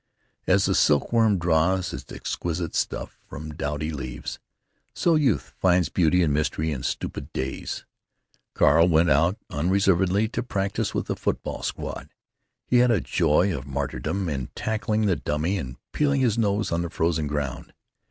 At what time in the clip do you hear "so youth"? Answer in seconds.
4.95-5.53